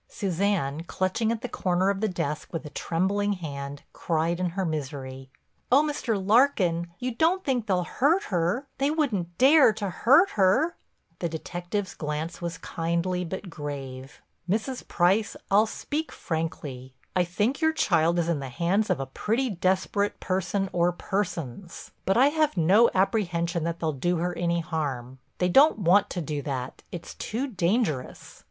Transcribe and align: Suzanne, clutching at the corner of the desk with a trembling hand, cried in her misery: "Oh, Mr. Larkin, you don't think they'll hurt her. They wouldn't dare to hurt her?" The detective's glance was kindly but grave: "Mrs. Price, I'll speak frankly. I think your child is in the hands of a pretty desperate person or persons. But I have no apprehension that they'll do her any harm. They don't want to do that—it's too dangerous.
Suzanne, 0.07 0.81
clutching 0.85 1.31
at 1.31 1.41
the 1.41 1.47
corner 1.47 1.91
of 1.91 2.01
the 2.01 2.07
desk 2.07 2.51
with 2.51 2.65
a 2.65 2.71
trembling 2.71 3.33
hand, 3.33 3.83
cried 3.93 4.39
in 4.39 4.47
her 4.57 4.65
misery: 4.65 5.29
"Oh, 5.71 5.83
Mr. 5.83 6.17
Larkin, 6.19 6.87
you 6.97 7.13
don't 7.13 7.43
think 7.43 7.67
they'll 7.67 7.83
hurt 7.83 8.23
her. 8.33 8.65
They 8.79 8.89
wouldn't 8.89 9.37
dare 9.37 9.71
to 9.73 9.91
hurt 9.91 10.31
her?" 10.31 10.75
The 11.19 11.29
detective's 11.29 11.93
glance 11.93 12.41
was 12.41 12.57
kindly 12.57 13.23
but 13.23 13.51
grave: 13.51 14.23
"Mrs. 14.49 14.87
Price, 14.87 15.35
I'll 15.51 15.67
speak 15.67 16.11
frankly. 16.11 16.95
I 17.15 17.23
think 17.23 17.61
your 17.61 17.71
child 17.71 18.17
is 18.17 18.27
in 18.27 18.39
the 18.39 18.49
hands 18.49 18.89
of 18.89 18.99
a 18.99 19.05
pretty 19.05 19.51
desperate 19.51 20.19
person 20.19 20.67
or 20.73 20.91
persons. 20.91 21.91
But 22.07 22.17
I 22.17 22.29
have 22.29 22.57
no 22.57 22.89
apprehension 22.95 23.65
that 23.65 23.79
they'll 23.79 23.91
do 23.93 24.17
her 24.17 24.35
any 24.35 24.61
harm. 24.61 25.19
They 25.37 25.49
don't 25.49 25.77
want 25.77 26.09
to 26.09 26.21
do 26.23 26.41
that—it's 26.41 27.13
too 27.13 27.45
dangerous. 27.45 28.39